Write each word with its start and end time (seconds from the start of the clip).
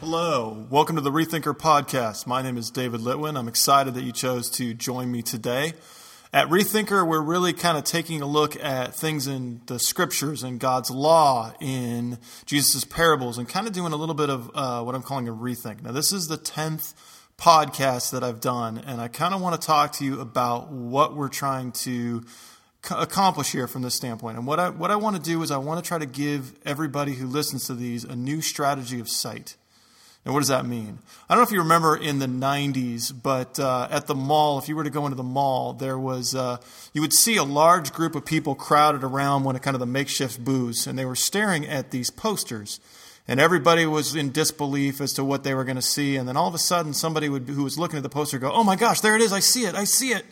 Hello, 0.00 0.64
welcome 0.70 0.94
to 0.94 1.02
the 1.02 1.10
Rethinker 1.10 1.58
podcast. 1.58 2.24
My 2.24 2.40
name 2.40 2.56
is 2.56 2.70
David 2.70 3.00
Litwin. 3.00 3.36
I'm 3.36 3.48
excited 3.48 3.94
that 3.94 4.04
you 4.04 4.12
chose 4.12 4.48
to 4.50 4.72
join 4.72 5.10
me 5.10 5.22
today. 5.22 5.72
At 6.32 6.46
Rethinker, 6.46 7.04
we're 7.04 7.20
really 7.20 7.52
kind 7.52 7.76
of 7.76 7.82
taking 7.82 8.22
a 8.22 8.26
look 8.26 8.54
at 8.62 8.94
things 8.94 9.26
in 9.26 9.60
the 9.66 9.80
scriptures 9.80 10.44
and 10.44 10.60
God's 10.60 10.88
law 10.92 11.52
in 11.60 12.18
Jesus' 12.46 12.84
parables 12.84 13.38
and 13.38 13.48
kind 13.48 13.66
of 13.66 13.72
doing 13.72 13.92
a 13.92 13.96
little 13.96 14.14
bit 14.14 14.30
of 14.30 14.48
uh, 14.54 14.84
what 14.84 14.94
I'm 14.94 15.02
calling 15.02 15.26
a 15.26 15.32
rethink. 15.32 15.82
Now, 15.82 15.90
this 15.90 16.12
is 16.12 16.28
the 16.28 16.38
10th 16.38 16.94
podcast 17.36 18.12
that 18.12 18.22
I've 18.22 18.40
done, 18.40 18.78
and 18.78 19.00
I 19.00 19.08
kind 19.08 19.34
of 19.34 19.40
want 19.40 19.60
to 19.60 19.66
talk 19.66 19.94
to 19.94 20.04
you 20.04 20.20
about 20.20 20.70
what 20.70 21.16
we're 21.16 21.28
trying 21.28 21.72
to 21.72 22.22
accomplish 22.88 23.50
here 23.50 23.66
from 23.66 23.82
this 23.82 23.96
standpoint. 23.96 24.36
And 24.38 24.46
what 24.46 24.60
I, 24.60 24.70
what 24.70 24.92
I 24.92 24.96
want 24.96 25.16
to 25.16 25.22
do 25.22 25.42
is 25.42 25.50
I 25.50 25.56
want 25.56 25.82
to 25.82 25.88
try 25.88 25.98
to 25.98 26.06
give 26.06 26.54
everybody 26.64 27.14
who 27.14 27.26
listens 27.26 27.66
to 27.66 27.74
these 27.74 28.04
a 28.04 28.14
new 28.14 28.40
strategy 28.40 29.00
of 29.00 29.08
sight. 29.08 29.56
And 30.28 30.34
what 30.34 30.40
does 30.40 30.48
that 30.48 30.66
mean? 30.66 30.98
I 31.26 31.34
don't 31.34 31.42
know 31.42 31.46
if 31.46 31.52
you 31.52 31.60
remember 31.60 31.96
in 31.96 32.18
the 32.18 32.26
90s, 32.26 33.14
but 33.22 33.58
uh, 33.58 33.88
at 33.90 34.08
the 34.08 34.14
mall, 34.14 34.58
if 34.58 34.68
you 34.68 34.76
were 34.76 34.84
to 34.84 34.90
go 34.90 35.06
into 35.06 35.16
the 35.16 35.22
mall, 35.22 35.72
there 35.72 35.98
was, 35.98 36.34
uh, 36.34 36.58
you 36.92 37.00
would 37.00 37.14
see 37.14 37.38
a 37.38 37.44
large 37.44 37.94
group 37.94 38.14
of 38.14 38.26
people 38.26 38.54
crowded 38.54 39.02
around 39.02 39.44
one 39.44 39.56
of 39.56 39.62
kind 39.62 39.74
of 39.74 39.80
the 39.80 39.86
makeshift 39.86 40.44
booths, 40.44 40.86
and 40.86 40.98
they 40.98 41.06
were 41.06 41.16
staring 41.16 41.64
at 41.66 41.92
these 41.92 42.10
posters. 42.10 42.78
And 43.26 43.40
everybody 43.40 43.86
was 43.86 44.14
in 44.14 44.30
disbelief 44.30 45.00
as 45.00 45.14
to 45.14 45.24
what 45.24 45.44
they 45.44 45.54
were 45.54 45.64
going 45.64 45.76
to 45.76 45.82
see. 45.82 46.16
And 46.16 46.28
then 46.28 46.36
all 46.36 46.48
of 46.48 46.54
a 46.54 46.58
sudden, 46.58 46.92
somebody 46.92 47.30
would, 47.30 47.48
who 47.48 47.64
was 47.64 47.78
looking 47.78 47.96
at 47.96 48.02
the 48.02 48.10
poster 48.10 48.36
would 48.36 48.42
go, 48.42 48.52
Oh 48.52 48.64
my 48.64 48.76
gosh, 48.76 49.00
there 49.00 49.16
it 49.16 49.22
is. 49.22 49.32
I 49.32 49.40
see 49.40 49.64
it. 49.64 49.74
I 49.74 49.84
see 49.84 50.10
it. 50.10 50.26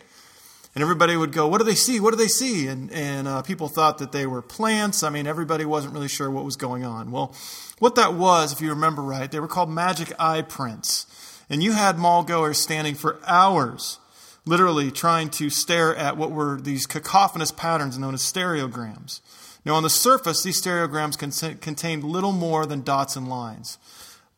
And 0.77 0.83
everybody 0.83 1.17
would 1.17 1.33
go, 1.33 1.49
What 1.49 1.57
do 1.57 1.65
they 1.65 1.75
see? 1.75 2.01
What 2.01 2.11
do 2.11 2.19
they 2.19 2.29
see? 2.29 2.67
And, 2.67 2.93
and 2.93 3.27
uh, 3.27 3.41
people 3.41 3.67
thought 3.69 3.97
that 3.97 4.13
they 4.13 4.27
were 4.27 4.43
plants. 4.43 5.03
I 5.03 5.09
mean, 5.09 5.27
everybody 5.27 5.65
wasn't 5.65 5.95
really 5.95 6.07
sure 6.07 6.31
what 6.31 6.45
was 6.45 6.57
going 6.57 6.85
on. 6.85 7.11
Well, 7.11 7.35
what 7.79 7.95
that 7.95 8.13
was, 8.13 8.53
if 8.53 8.61
you 8.61 8.69
remember 8.69 9.01
right, 9.01 9.33
they 9.33 9.41
were 9.41 9.49
called 9.49 9.71
magic 9.71 10.13
eye 10.19 10.43
prints. 10.43 11.07
And 11.49 11.63
you 11.63 11.73
had 11.73 11.97
mall 11.97 12.25
goers 12.25 12.59
standing 12.59 12.95
for 12.95 13.19
hours, 13.27 13.99
literally 14.45 14.91
trying 14.91 15.31
to 15.31 15.49
stare 15.49 15.97
at 15.97 16.19
what 16.19 16.31
were 16.31 16.61
these 16.61 16.85
cacophonous 16.85 17.53
patterns 17.53 17.99
known 17.99 18.13
as 18.13 18.21
stereograms. 18.21 19.23
Now, 19.65 19.77
on 19.77 19.83
the 19.83 19.89
surface, 19.89 20.43
these 20.43 20.61
stereograms 20.61 21.19
contained 21.63 22.05
little 22.05 22.33
more 22.33 22.67
than 22.67 22.83
dots 22.83 23.17
and 23.17 23.29
lines. 23.29 23.79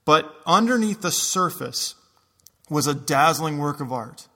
But 0.04 0.32
underneath 0.46 1.00
the 1.00 1.10
surface 1.10 1.96
was 2.70 2.86
a 2.86 2.94
dazzling 2.94 3.58
work 3.58 3.80
of 3.80 3.92
art. 3.92 4.28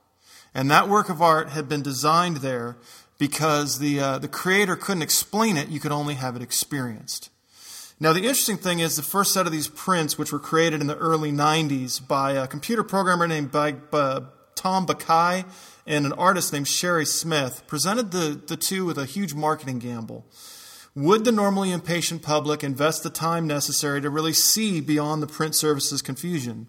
And 0.54 0.70
that 0.70 0.88
work 0.88 1.08
of 1.08 1.22
art 1.22 1.50
had 1.50 1.68
been 1.68 1.82
designed 1.82 2.38
there 2.38 2.76
because 3.18 3.78
the, 3.78 4.00
uh, 4.00 4.18
the 4.18 4.28
creator 4.28 4.76
couldn't 4.76 5.02
explain 5.02 5.56
it, 5.56 5.68
you 5.68 5.80
could 5.80 5.92
only 5.92 6.14
have 6.14 6.36
it 6.36 6.42
experienced. 6.42 7.30
Now, 8.00 8.12
the 8.12 8.20
interesting 8.22 8.56
thing 8.56 8.80
is 8.80 8.96
the 8.96 9.02
first 9.02 9.32
set 9.32 9.46
of 9.46 9.52
these 9.52 9.68
prints, 9.68 10.18
which 10.18 10.32
were 10.32 10.40
created 10.40 10.80
in 10.80 10.88
the 10.88 10.96
early 10.96 11.30
90s 11.30 12.06
by 12.06 12.32
a 12.32 12.48
computer 12.48 12.82
programmer 12.82 13.28
named 13.28 13.52
by, 13.52 13.76
uh, 13.92 14.22
Tom 14.54 14.86
Baccei 14.86 15.44
and 15.86 16.04
an 16.04 16.12
artist 16.12 16.52
named 16.52 16.66
Cheri 16.66 17.06
Smith, 17.06 17.64
presented 17.66 18.10
the, 18.10 18.40
the 18.46 18.56
two 18.56 18.84
with 18.84 18.98
a 18.98 19.06
huge 19.06 19.34
marketing 19.34 19.78
gamble. 19.78 20.26
Would 20.94 21.24
the 21.24 21.32
normally 21.32 21.72
impatient 21.72 22.22
public 22.22 22.62
invest 22.62 23.02
the 23.02 23.10
time 23.10 23.46
necessary 23.46 24.00
to 24.00 24.10
really 24.10 24.32
see 24.32 24.80
beyond 24.80 25.22
the 25.22 25.26
print 25.26 25.54
service's 25.54 26.02
confusion? 26.02 26.66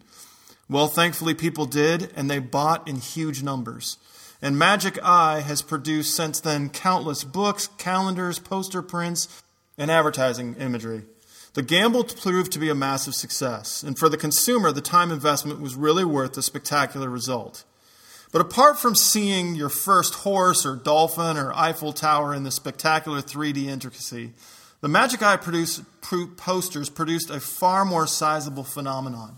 Well, 0.74 0.88
thankfully, 0.88 1.36
people 1.36 1.68
did, 1.68 2.12
and 2.16 2.32
they 2.32 2.40
bought 2.40 2.88
in 2.88 2.96
huge 2.96 3.44
numbers. 3.44 4.00
And 4.42 4.58
Magic 4.58 4.98
Eye 5.04 5.42
has 5.42 5.62
produced 5.62 6.16
since 6.16 6.40
then 6.40 6.72
countless 6.72 7.24
books, 7.24 7.68
calendars, 7.78 8.40
poster 8.40 8.82
prints, 8.82 9.44
and 9.78 9.92
advertising 9.92 10.56
imagery. 10.56 11.04
The 11.54 11.62
gamble 11.62 12.06
proved 12.06 12.52
to 12.54 12.60
be 12.60 12.72
a 12.72 12.74
massive 12.74 13.14
success, 13.14 13.84
and 13.84 14.00
for 14.00 14.10
the 14.10 14.18
consumer, 14.18 14.72
the 14.72 14.82
time 14.82 15.12
investment 15.12 15.62
was 15.62 15.76
really 15.76 16.04
worth 16.04 16.34
the 16.34 16.42
spectacular 16.42 17.08
result. 17.08 17.66
But 18.32 18.42
apart 18.42 18.80
from 18.80 18.96
seeing 18.96 19.54
your 19.54 19.70
first 19.70 20.16
horse 20.16 20.66
or 20.66 20.76
dolphin 20.76 21.38
or 21.38 21.54
Eiffel 21.54 21.94
Tower 21.94 22.34
in 22.34 22.42
the 22.42 22.50
spectacular 22.50 23.22
3D 23.22 23.68
intricacy, 23.68 24.34
the 24.82 24.88
Magic 24.88 25.22
Eye 25.22 25.38
produced, 25.38 25.84
posters 26.36 26.90
produced 26.90 27.30
a 27.30 27.40
far 27.40 27.86
more 27.86 28.08
sizable 28.08 28.64
phenomenon 28.64 29.38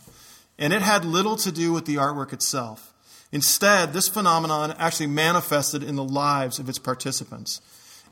and 0.57 0.73
it 0.73 0.81
had 0.81 1.05
little 1.05 1.35
to 1.38 1.51
do 1.51 1.71
with 1.71 1.85
the 1.85 1.95
artwork 1.95 2.33
itself. 2.33 2.93
Instead, 3.31 3.91
this 3.91 4.07
phenomenon 4.07 4.73
actually 4.77 5.07
manifested 5.07 5.83
in 5.83 5.95
the 5.95 6.03
lives 6.03 6.59
of 6.59 6.69
its 6.69 6.79
participants. 6.79 7.59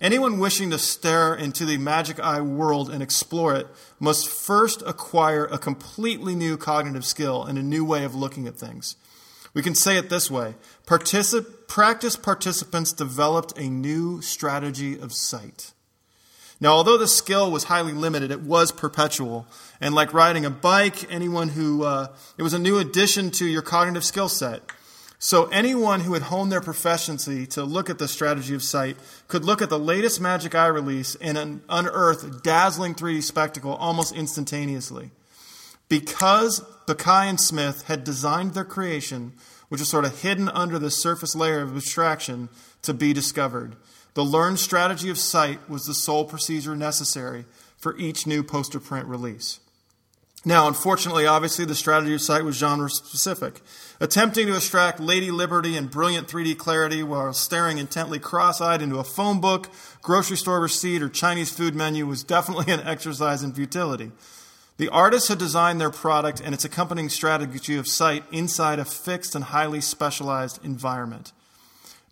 Anyone 0.01 0.39
wishing 0.39 0.69
to 0.71 0.77
stare 0.77 1.33
into 1.33 1.65
the 1.65 1.77
magic 1.77 2.19
eye 2.19 2.41
world 2.41 2.89
and 2.89 3.01
explore 3.01 3.55
it 3.55 3.67
must 3.99 4.27
first 4.27 4.81
acquire 4.85 5.45
a 5.45 5.57
completely 5.57 6.35
new 6.35 6.57
cognitive 6.57 7.05
skill 7.05 7.43
and 7.43 7.57
a 7.57 7.63
new 7.63 7.85
way 7.85 8.03
of 8.03 8.15
looking 8.15 8.47
at 8.47 8.57
things. 8.57 8.97
We 9.53 9.61
can 9.61 9.75
say 9.75 9.97
it 9.97 10.09
this 10.09 10.29
way 10.29 10.55
Particip- 10.85 11.67
practice 11.67 12.15
participants 12.15 12.91
developed 12.91 13.57
a 13.57 13.69
new 13.69 14.21
strategy 14.21 14.99
of 14.99 15.13
sight. 15.13 15.71
Now, 16.63 16.75
although 16.75 16.97
the 16.97 17.09
skill 17.09 17.51
was 17.51 17.65
highly 17.65 17.91
limited, 17.91 18.31
it 18.31 18.39
was 18.39 18.71
perpetual. 18.71 19.45
And 19.81 19.93
like 19.93 20.13
riding 20.13 20.45
a 20.45 20.49
bike, 20.49 21.11
anyone 21.11 21.49
who, 21.49 21.83
uh, 21.83 22.07
it 22.37 22.41
was 22.41 22.53
a 22.53 22.57
new 22.57 22.77
addition 22.77 23.31
to 23.31 23.45
your 23.45 23.61
cognitive 23.61 24.05
skill 24.05 24.29
set. 24.29 24.61
So 25.19 25.47
anyone 25.47 25.99
who 25.99 26.13
had 26.13 26.23
honed 26.23 26.53
their 26.53 26.61
proficiency 26.61 27.45
to 27.47 27.65
look 27.65 27.89
at 27.89 27.99
the 27.99 28.07
strategy 28.07 28.55
of 28.55 28.63
sight 28.63 28.95
could 29.27 29.43
look 29.43 29.61
at 29.61 29.69
the 29.69 29.77
latest 29.77 30.21
Magic 30.21 30.55
Eye 30.55 30.67
release 30.67 31.15
and 31.15 31.59
unearth 31.67 32.43
dazzling 32.43 32.95
3D 32.95 33.23
spectacle 33.23 33.73
almost 33.73 34.15
instantaneously. 34.15 35.11
Because 35.89 36.61
Baccei 36.87 37.27
and 37.27 37.41
Smith 37.41 37.83
had 37.87 38.05
designed 38.05 38.53
their 38.53 38.63
creation, 38.63 39.33
which 39.73 39.79
was 39.79 39.89
sort 39.89 40.05
of 40.05 40.21
hidden 40.21 40.49
under 40.49 40.77
the 40.77 40.91
surface 40.91 41.35
layer 41.35 41.59
of 41.59 41.75
abstraction, 41.75 42.47
to 42.83 42.93
be 42.93 43.11
discovered. 43.11 43.75
The 44.13 44.23
learned 44.23 44.59
strategy 44.59 45.09
of 45.09 45.17
sight 45.17 45.67
was 45.67 45.85
the 45.85 45.95
sole 45.95 46.25
procedure 46.25 46.75
necessary 46.75 47.45
for 47.79 47.97
each 47.97 48.27
new 48.27 48.43
poster 48.43 48.79
print 48.79 49.07
release. 49.07 49.59
Now, 50.45 50.67
unfortunately, 50.67 51.25
obviously, 51.25 51.65
the 51.65 51.73
strategy 51.73 52.13
of 52.13 52.21
sight 52.21 52.43
was 52.43 52.55
genre 52.55 52.87
specific. 52.87 53.61
Attempting 53.99 54.45
to 54.45 54.55
extract 54.55 54.99
Lady 54.99 55.31
Liberty 55.31 55.75
and 55.75 55.89
brilliant 55.89 56.27
3D 56.27 56.55
clarity 56.55 57.01
while 57.01 57.33
staring 57.33 57.79
intently 57.79 58.19
cross 58.19 58.61
eyed 58.61 58.83
into 58.83 58.99
a 58.99 59.03
phone 59.03 59.41
book, 59.41 59.69
grocery 60.03 60.37
store 60.37 60.61
receipt, 60.61 61.01
or 61.01 61.09
Chinese 61.09 61.49
food 61.49 61.73
menu 61.73 62.05
was 62.05 62.23
definitely 62.23 62.71
an 62.71 62.81
exercise 62.85 63.41
in 63.41 63.53
futility. 63.53 64.11
The 64.77 64.89
artists 64.89 65.29
had 65.29 65.37
designed 65.37 65.79
their 65.79 65.91
product 65.91 66.41
and 66.43 66.53
its 66.53 66.65
accompanying 66.65 67.09
strategy 67.09 67.77
of 67.77 67.87
sight 67.87 68.23
inside 68.31 68.79
a 68.79 68.85
fixed 68.85 69.35
and 69.35 69.45
highly 69.45 69.81
specialized 69.81 70.63
environment. 70.65 71.31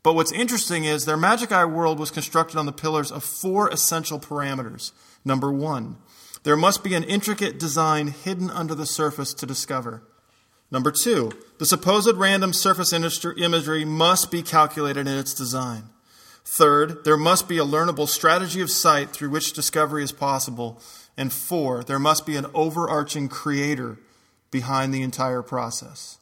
But 0.03 0.13
what's 0.13 0.31
interesting 0.31 0.85
is 0.85 1.05
their 1.05 1.17
Magic 1.17 1.51
Eye 1.51 1.65
world 1.65 1.99
was 1.99 2.11
constructed 2.11 2.57
on 2.57 2.65
the 2.65 2.71
pillars 2.71 3.11
of 3.11 3.23
four 3.23 3.69
essential 3.69 4.19
parameters. 4.19 4.91
Number 5.23 5.51
one, 5.51 5.97
there 6.43 6.57
must 6.57 6.83
be 6.83 6.95
an 6.95 7.03
intricate 7.03 7.59
design 7.59 8.07
hidden 8.07 8.49
under 8.49 8.73
the 8.73 8.85
surface 8.85 9.33
to 9.35 9.45
discover. 9.45 10.03
Number 10.71 10.91
two, 10.91 11.31
the 11.59 11.65
supposed 11.65 12.15
random 12.15 12.53
surface 12.53 12.93
imagery 12.93 13.85
must 13.85 14.31
be 14.31 14.41
calculated 14.41 15.01
in 15.07 15.17
its 15.17 15.33
design. 15.33 15.89
Third, 16.43 17.03
there 17.03 17.17
must 17.17 17.47
be 17.47 17.59
a 17.59 17.65
learnable 17.65 18.07
strategy 18.07 18.61
of 18.61 18.71
sight 18.71 19.11
through 19.11 19.29
which 19.29 19.53
discovery 19.53 20.03
is 20.03 20.11
possible. 20.11 20.81
And 21.17 21.31
four, 21.31 21.83
there 21.83 21.99
must 21.99 22.25
be 22.25 22.35
an 22.35 22.47
overarching 22.53 23.27
creator 23.27 23.97
behind 24.49 24.93
the 24.93 25.01
entire 25.01 25.41
process. 25.41 26.19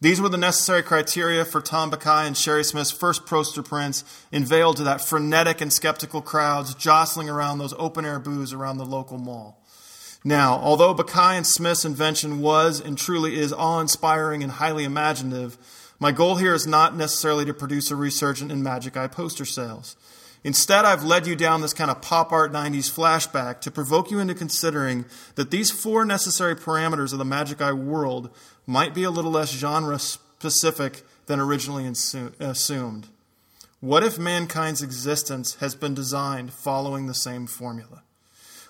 These 0.00 0.20
were 0.20 0.28
the 0.28 0.36
necessary 0.36 0.82
criteria 0.82 1.44
for 1.44 1.60
Tom 1.60 1.90
Baccei 1.90 2.26
and 2.26 2.36
Cheri 2.36 2.64
Smith's 2.64 2.90
first 2.90 3.24
poster 3.26 3.62
prints, 3.62 4.04
unveiled 4.32 4.76
to 4.76 4.84
that 4.84 5.00
frenetic 5.00 5.60
and 5.60 5.72
skeptical 5.72 6.20
crowds 6.20 6.74
jostling 6.74 7.30
around 7.30 7.58
those 7.58 7.74
open 7.78 8.04
air 8.04 8.18
booths 8.18 8.52
around 8.52 8.76
the 8.76 8.84
local 8.84 9.16
mall. 9.16 9.62
Now, 10.22 10.54
although 10.54 10.94
Baccei 10.94 11.36
and 11.36 11.46
Smith's 11.46 11.84
invention 11.84 12.40
was 12.40 12.80
and 12.80 12.98
truly 12.98 13.36
is 13.36 13.52
awe 13.52 13.80
inspiring 13.80 14.42
and 14.42 14.52
highly 14.52 14.84
imaginative, 14.84 15.56
my 15.98 16.12
goal 16.12 16.36
here 16.36 16.54
is 16.54 16.66
not 16.66 16.96
necessarily 16.96 17.44
to 17.44 17.54
produce 17.54 17.90
a 17.90 17.96
resurgence 17.96 18.52
in 18.52 18.62
Magic 18.62 18.96
Eye 18.96 19.06
poster 19.06 19.44
sales. 19.44 19.96
Instead, 20.44 20.84
I've 20.84 21.02
led 21.02 21.26
you 21.26 21.34
down 21.34 21.62
this 21.62 21.72
kind 21.72 21.90
of 21.90 22.02
pop 22.02 22.30
art 22.30 22.52
90s 22.52 22.92
flashback 22.92 23.62
to 23.62 23.70
provoke 23.70 24.10
you 24.10 24.18
into 24.18 24.34
considering 24.34 25.06
that 25.36 25.50
these 25.50 25.70
four 25.70 26.04
necessary 26.04 26.54
parameters 26.54 27.12
of 27.12 27.18
the 27.18 27.24
Magic 27.24 27.62
Eye 27.62 27.72
world 27.72 28.28
might 28.66 28.94
be 28.94 29.04
a 29.04 29.10
little 29.10 29.30
less 29.30 29.50
genre 29.50 29.98
specific 29.98 31.02
than 31.26 31.40
originally 31.40 31.86
assumed. 31.86 33.08
What 33.80 34.04
if 34.04 34.18
mankind's 34.18 34.82
existence 34.82 35.54
has 35.56 35.74
been 35.74 35.94
designed 35.94 36.52
following 36.52 37.06
the 37.06 37.14
same 37.14 37.46
formula? 37.46 38.02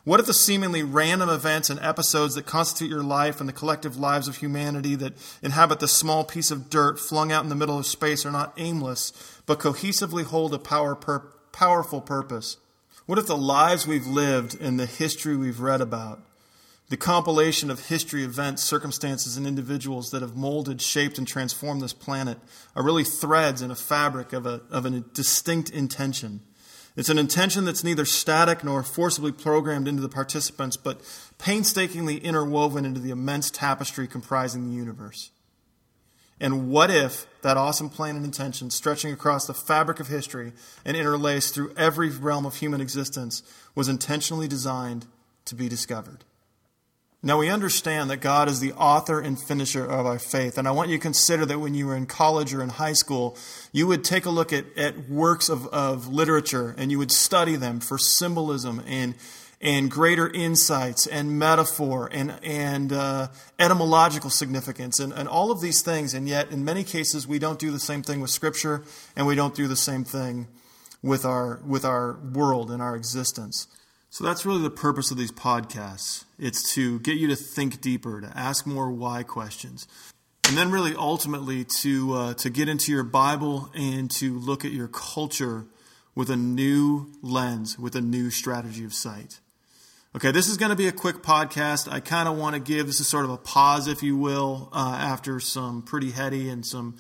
What 0.05 0.21
if 0.21 0.27
the 0.27 0.35
seemingly 0.35 0.83
random 0.83 1.31
events 1.31 1.71
and 1.71 1.81
episodes 1.81 2.35
that 2.35 2.45
constitute 2.45 2.91
your 2.91 3.03
life 3.03 3.41
and 3.41 3.49
the 3.49 3.55
collective 3.55 3.97
lives 3.97 4.29
of 4.29 4.37
humanity 4.37 4.95
that 4.97 5.15
inhabit 5.43 5.81
this 5.81 5.93
small 5.93 6.25
piece 6.25 6.51
of 6.51 6.69
dirt 6.69 7.01
flung 7.01 7.33
out 7.33 7.43
in 7.43 7.49
the 7.49 7.57
middle 7.57 7.79
of 7.79 7.87
space 7.87 8.27
are 8.27 8.31
not 8.31 8.53
aimless, 8.59 9.13
but 9.47 9.59
cohesively 9.59 10.23
hold 10.23 10.53
a 10.53 10.59
power 10.59 10.95
pur- 10.95 11.27
powerful 11.55 12.01
purpose? 12.01 12.59
What 13.07 13.19
if 13.19 13.27
the 13.27 13.37
lives 13.37 13.87
we've 13.87 14.07
lived 14.07 14.61
and 14.61 14.79
the 14.79 14.87
history 14.87 15.37
we've 15.37 15.61
read 15.61 15.81
about 15.81 16.21
the 16.91 16.97
compilation 16.99 17.71
of 17.71 17.87
history, 17.87 18.25
events, 18.25 18.63
circumstances, 18.63 19.39
and 19.39 19.47
individuals 19.47 20.11
that 20.11 20.21
have 20.21 20.37
molded, 20.37 20.83
shaped, 20.83 21.17
and 21.17 21.27
transformed 21.27 21.81
this 21.81 21.95
planet 21.95 22.39
are 22.77 22.85
really 22.85 23.05
threads 23.05 23.63
in 23.63 23.71
a 23.71 23.75
fabric 23.75 24.35
of 24.35 24.45
a, 24.45 24.61
of 24.71 24.85
a 24.85 25.01
distinct 25.01 25.71
intention. 25.71 26.41
It's 26.95 27.09
an 27.09 27.19
intention 27.19 27.65
that's 27.65 27.83
neither 27.83 28.05
static 28.05 28.63
nor 28.63 28.83
forcibly 28.83 29.33
programmed 29.33 29.89
into 29.89 30.03
the 30.03 30.11
participants, 30.11 30.77
but 30.77 31.01
painstakingly 31.39 32.19
interwoven 32.19 32.85
into 32.85 33.01
the 33.01 33.11
immense 33.11 33.51
tapestry 33.51 34.07
comprising 34.07 34.69
the 34.69 34.77
universe. 34.77 35.31
And 36.41 36.69
what 36.69 36.91
if 36.91 37.27
that 37.43 37.57
awesome 37.57 37.89
plan 37.89 38.17
and 38.17 38.25
intention, 38.25 38.71
stretching 38.71 39.13
across 39.13 39.47
the 39.47 39.55
fabric 39.55 40.01
of 40.01 40.09
history 40.09 40.53
and 40.85 40.97
interlaced 40.97 41.55
through 41.55 41.75
every 41.77 42.11
realm 42.11 42.45
of 42.45 42.57
human 42.57 42.81
existence, 42.81 43.43
was 43.75 43.89
intentionally 43.89 44.49
designed 44.49 45.07
to 45.45 45.55
be 45.55 45.69
discovered? 45.69 46.25
Now, 47.23 47.39
we 47.39 47.49
understand 47.49 48.11
that 48.11 48.19
God 48.19 48.51
is 48.51 48.61
the 48.61 48.75
author 48.75 49.19
and 49.19 49.41
finisher 49.41 49.83
of 49.83 50.05
our 50.05 50.19
faith. 50.19 50.59
And 50.59 50.69
I 50.69 50.73
want 50.73 50.91
you 50.91 50.99
to 50.99 51.03
consider 51.03 51.47
that 51.47 51.59
when 51.59 51.73
you 51.73 51.87
were 51.87 51.97
in 51.97 52.05
college 52.05 52.53
or 52.53 52.63
in 52.63 52.69
high 52.69 52.93
school, 52.93 53.39
you 53.73 53.87
would 53.87 54.05
take 54.05 54.27
a 54.27 54.31
look 54.31 54.53
at, 54.53 54.67
at 54.77 55.09
works 55.09 55.49
of, 55.49 55.67
of 55.69 56.07
literature 56.09 56.75
and 56.77 56.91
you 56.91 56.99
would 56.99 57.11
study 57.11 57.57
them 57.57 57.81
for 57.81 57.97
symbolism 57.97 58.83
and, 58.87 59.15
and 59.65 59.91
greater 59.91 60.29
insights 60.29 61.07
and 61.07 61.39
metaphor 61.39 62.11
and, 62.13 62.39
and 62.43 62.93
uh, 62.93 63.29
etymological 63.59 64.29
significance 64.29 65.01
and, 65.01 65.11
and 65.15 65.27
all 65.27 65.51
of 65.51 65.63
these 65.63 65.81
things. 65.81 66.13
And 66.13 66.29
yet, 66.29 66.51
in 66.51 66.65
many 66.67 66.85
cases, 66.85 67.27
we 67.27 67.39
don't 67.39 67.59
do 67.59 67.71
the 67.71 67.81
same 67.81 68.03
thing 68.03 68.21
with 68.21 68.31
Scripture 68.31 68.85
and 69.17 69.27
we 69.27 69.35
don't 69.35 69.55
do 69.55 69.67
the 69.67 69.75
same 69.75 70.05
thing 70.05 70.49
with 71.03 71.25
our, 71.25 71.61
with 71.67 71.85
our 71.85 72.19
world 72.33 72.71
and 72.71 72.83
our 72.83 72.95
existence. 72.95 73.67
So 74.11 74.23
that's 74.23 74.45
really 74.45 74.63
the 74.63 74.71
purpose 74.71 75.11
of 75.11 75.17
these 75.17 75.33
podcasts. 75.33 76.25
It's 76.39 76.75
to 76.75 77.01
get 77.01 77.17
you 77.17 77.27
to 77.29 77.37
think 77.37 77.81
deeper, 77.81 78.21
to 78.21 78.31
ask 78.37 78.67
more 78.67 78.91
why 78.91 79.23
questions, 79.23 79.89
and 80.47 80.59
then 80.59 80.71
really 80.71 80.95
ultimately 80.95 81.65
to 81.81 82.13
uh, 82.15 82.35
to 82.35 82.49
get 82.49 82.69
into 82.69 82.93
your 82.93 83.03
Bible 83.03 83.73
and 83.75 84.09
to 84.13 84.39
look 84.39 84.65
at 84.65 84.71
your 84.71 84.87
culture 84.87 85.65
with 86.15 86.31
a 86.31 86.37
new 86.37 87.11
lens, 87.23 87.77
with 87.77 87.97
a 87.97 88.01
new 88.01 88.31
strategy 88.31 88.85
of 88.85 88.95
sight. 88.95 89.41
Okay, 90.17 90.31
this 90.31 90.49
is 90.49 90.57
going 90.57 90.71
to 90.71 90.77
be 90.77 90.87
a 90.87 90.93
quick 90.93 91.23
podcast. 91.23 91.93
I 91.93 91.99
kind 91.99 92.29
of 92.29 92.37
want 92.37 92.55
to 92.55 92.61
give 92.61 92.87
this 92.87 93.01
is 93.01 93.09
sort 93.09 93.25
of 93.25 93.33
a 93.33 93.37
pause, 93.37 93.89
if 93.89 94.01
you 94.01 94.17
will, 94.17 94.69
uh, 94.73 94.97
after 95.01 95.41
some 95.41 95.83
pretty 95.83 96.13
heady 96.13 96.49
and 96.51 96.65
some 96.65 96.95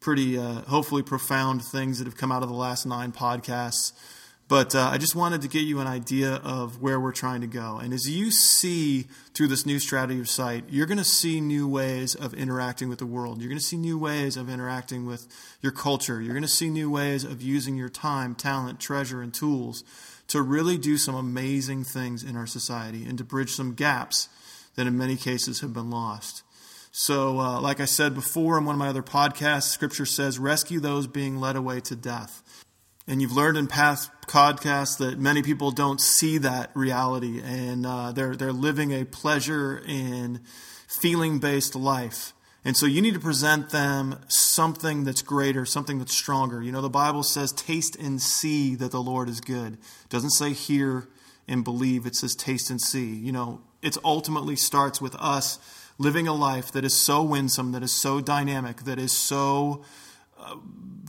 pretty 0.00 0.38
uh, 0.38 0.62
hopefully 0.62 1.02
profound 1.02 1.62
things 1.62 1.98
that 1.98 2.06
have 2.06 2.16
come 2.16 2.32
out 2.32 2.42
of 2.42 2.48
the 2.48 2.54
last 2.54 2.86
nine 2.86 3.12
podcasts. 3.12 3.92
But 4.48 4.76
uh, 4.76 4.90
I 4.92 4.98
just 4.98 5.16
wanted 5.16 5.42
to 5.42 5.48
get 5.48 5.62
you 5.62 5.80
an 5.80 5.88
idea 5.88 6.34
of 6.36 6.80
where 6.80 7.00
we're 7.00 7.10
trying 7.10 7.40
to 7.40 7.48
go. 7.48 7.78
And 7.82 7.92
as 7.92 8.08
you 8.08 8.30
see 8.30 9.06
through 9.34 9.48
this 9.48 9.66
new 9.66 9.80
strategy 9.80 10.20
of 10.20 10.28
sight, 10.28 10.64
you're 10.68 10.86
going 10.86 10.98
to 10.98 11.04
see 11.04 11.40
new 11.40 11.66
ways 11.66 12.14
of 12.14 12.32
interacting 12.32 12.88
with 12.88 13.00
the 13.00 13.06
world. 13.06 13.40
You're 13.40 13.48
going 13.48 13.58
to 13.58 13.64
see 13.64 13.76
new 13.76 13.98
ways 13.98 14.36
of 14.36 14.48
interacting 14.48 15.04
with 15.04 15.26
your 15.62 15.72
culture. 15.72 16.20
You're 16.20 16.34
going 16.34 16.42
to 16.42 16.48
see 16.48 16.70
new 16.70 16.88
ways 16.88 17.24
of 17.24 17.42
using 17.42 17.76
your 17.76 17.88
time, 17.88 18.36
talent, 18.36 18.78
treasure, 18.78 19.20
and 19.20 19.34
tools 19.34 19.82
to 20.28 20.42
really 20.42 20.78
do 20.78 20.96
some 20.96 21.16
amazing 21.16 21.82
things 21.82 22.22
in 22.22 22.36
our 22.36 22.46
society 22.46 23.04
and 23.04 23.18
to 23.18 23.24
bridge 23.24 23.50
some 23.50 23.74
gaps 23.74 24.28
that 24.76 24.86
in 24.86 24.96
many 24.96 25.16
cases 25.16 25.60
have 25.60 25.72
been 25.72 25.90
lost. 25.90 26.44
So, 26.92 27.40
uh, 27.40 27.60
like 27.60 27.80
I 27.80 27.84
said 27.84 28.14
before 28.14 28.56
in 28.58 28.64
one 28.64 28.74
of 28.74 28.78
my 28.78 28.88
other 28.88 29.02
podcasts, 29.02 29.64
Scripture 29.64 30.06
says, 30.06 30.38
rescue 30.38 30.80
those 30.80 31.06
being 31.06 31.38
led 31.38 31.56
away 31.56 31.80
to 31.80 31.96
death. 31.96 32.42
And 33.08 33.22
you've 33.22 33.32
learned 33.32 33.56
in 33.56 33.68
past 33.68 34.10
podcasts 34.22 34.98
that 34.98 35.18
many 35.18 35.42
people 35.42 35.70
don't 35.70 36.00
see 36.00 36.38
that 36.38 36.70
reality, 36.74 37.40
and 37.40 37.86
uh, 37.86 38.12
they're 38.12 38.34
they're 38.34 38.52
living 38.52 38.92
a 38.92 39.04
pleasure 39.04 39.82
and 39.86 40.40
feeling 40.88 41.38
based 41.38 41.76
life. 41.76 42.32
And 42.64 42.76
so 42.76 42.84
you 42.84 43.00
need 43.00 43.14
to 43.14 43.20
present 43.20 43.70
them 43.70 44.18
something 44.26 45.04
that's 45.04 45.22
greater, 45.22 45.64
something 45.64 46.00
that's 46.00 46.16
stronger. 46.16 46.60
You 46.60 46.72
know, 46.72 46.80
the 46.80 46.90
Bible 46.90 47.22
says, 47.22 47.52
"Taste 47.52 47.94
and 47.94 48.20
see 48.20 48.74
that 48.74 48.90
the 48.90 49.02
Lord 49.02 49.28
is 49.28 49.40
good." 49.40 49.74
It 49.74 50.08
doesn't 50.08 50.30
say 50.30 50.52
hear 50.52 51.06
and 51.46 51.62
believe. 51.62 52.06
It 52.06 52.16
says 52.16 52.34
taste 52.34 52.70
and 52.70 52.80
see. 52.80 53.14
You 53.14 53.30
know, 53.30 53.60
it 53.82 53.96
ultimately 54.04 54.56
starts 54.56 55.00
with 55.00 55.14
us 55.16 55.60
living 55.98 56.26
a 56.26 56.34
life 56.34 56.72
that 56.72 56.84
is 56.84 57.00
so 57.00 57.22
winsome, 57.22 57.72
that 57.72 57.82
is 57.82 57.92
so 57.92 58.20
dynamic, 58.20 58.78
that 58.78 58.98
is 58.98 59.12
so 59.12 59.84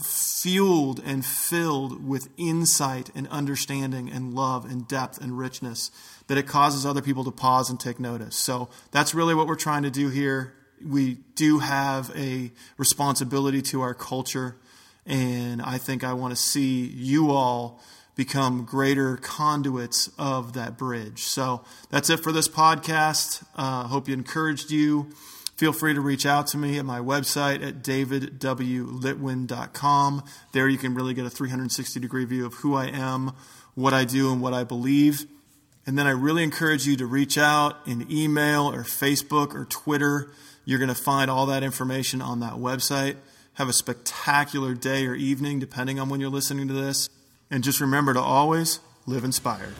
fueled 0.03 1.01
and 1.03 1.25
filled 1.25 2.05
with 2.07 2.29
insight 2.37 3.09
and 3.15 3.27
understanding 3.29 4.09
and 4.09 4.33
love 4.33 4.65
and 4.65 4.87
depth 4.87 5.19
and 5.19 5.37
richness 5.37 5.91
that 6.27 6.37
it 6.37 6.47
causes 6.47 6.85
other 6.85 7.01
people 7.01 7.23
to 7.23 7.31
pause 7.31 7.69
and 7.69 7.79
take 7.79 7.99
notice. 7.99 8.35
So 8.35 8.69
that's 8.91 9.13
really 9.13 9.33
what 9.33 9.47
we're 9.47 9.55
trying 9.55 9.83
to 9.83 9.89
do 9.89 10.09
here. 10.09 10.53
We 10.85 11.15
do 11.35 11.59
have 11.59 12.11
a 12.15 12.51
responsibility 12.77 13.61
to 13.63 13.81
our 13.81 13.95
culture, 13.95 14.57
and 15.05 15.61
I 15.61 15.79
think 15.79 16.03
I 16.03 16.13
want 16.13 16.35
to 16.35 16.41
see 16.41 16.85
you 16.85 17.31
all 17.31 17.81
become 18.15 18.65
greater 18.65 19.17
conduits 19.17 20.09
of 20.19 20.53
that 20.53 20.77
bridge. 20.77 21.23
So 21.23 21.63
that's 21.89 22.09
it 22.09 22.17
for 22.17 22.31
this 22.31 22.47
podcast. 22.47 23.43
Uh, 23.55 23.83
hope 23.83 24.07
you 24.07 24.13
encouraged 24.13 24.69
you. 24.69 25.11
Feel 25.57 25.73
free 25.73 25.93
to 25.95 26.01
reach 26.01 26.27
out 26.27 26.45
to 26.47 26.57
me 26.57 26.77
at 26.77 26.85
my 26.85 26.99
website 26.99 27.67
at 27.67 27.81
davidwlitwin.com. 27.81 30.23
There 30.53 30.69
you 30.69 30.77
can 30.77 30.93
really 30.93 31.15
get 31.15 31.25
a 31.25 31.31
360 31.31 31.99
degree 31.99 32.25
view 32.25 32.45
of 32.45 32.53
who 32.55 32.75
I 32.75 32.85
am, 32.85 33.31
what 33.73 33.91
I 33.91 34.05
do, 34.05 34.31
and 34.31 34.39
what 34.39 34.53
I 34.53 34.63
believe. 34.63 35.25
And 35.87 35.97
then 35.97 36.05
I 36.05 36.11
really 36.11 36.43
encourage 36.43 36.85
you 36.85 36.95
to 36.97 37.07
reach 37.07 37.39
out 37.39 37.77
in 37.87 38.05
email 38.11 38.71
or 38.71 38.83
Facebook 38.83 39.55
or 39.55 39.65
Twitter. 39.65 40.29
You're 40.63 40.79
going 40.79 40.89
to 40.89 40.95
find 40.95 41.31
all 41.31 41.47
that 41.47 41.63
information 41.63 42.21
on 42.21 42.39
that 42.41 42.53
website. 42.53 43.15
Have 43.53 43.67
a 43.67 43.73
spectacular 43.73 44.75
day 44.75 45.07
or 45.07 45.15
evening, 45.15 45.57
depending 45.59 45.99
on 45.99 46.09
when 46.09 46.19
you're 46.19 46.29
listening 46.29 46.67
to 46.67 46.75
this. 46.75 47.09
And 47.49 47.63
just 47.63 47.81
remember 47.81 48.13
to 48.13 48.21
always 48.21 48.79
live 49.07 49.23
inspired. 49.23 49.73